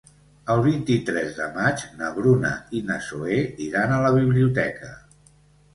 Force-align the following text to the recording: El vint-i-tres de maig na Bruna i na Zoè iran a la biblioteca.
El 0.53 0.61
vint-i-tres 0.67 1.35
de 1.41 1.49
maig 1.57 1.83
na 1.99 2.09
Bruna 2.17 2.51
i 2.79 2.83
na 2.89 2.99
Zoè 3.11 3.39
iran 3.69 3.95
a 3.95 4.03
la 4.07 4.15
biblioteca. 4.21 4.93